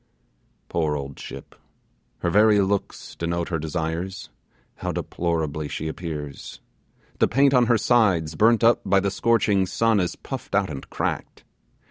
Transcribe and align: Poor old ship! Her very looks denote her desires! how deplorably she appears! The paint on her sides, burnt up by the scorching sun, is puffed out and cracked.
Poor 0.67 0.95
old 0.95 1.19
ship! 1.19 1.53
Her 2.21 2.31
very 2.31 2.59
looks 2.59 3.15
denote 3.15 3.49
her 3.49 3.59
desires! 3.59 4.31
how 4.77 4.91
deplorably 4.91 5.67
she 5.67 5.87
appears! 5.87 6.59
The 7.19 7.27
paint 7.27 7.53
on 7.53 7.67
her 7.67 7.77
sides, 7.77 8.33
burnt 8.33 8.63
up 8.63 8.81
by 8.83 8.99
the 8.99 9.11
scorching 9.11 9.67
sun, 9.67 9.99
is 9.99 10.15
puffed 10.15 10.55
out 10.55 10.71
and 10.71 10.89
cracked. 10.89 11.43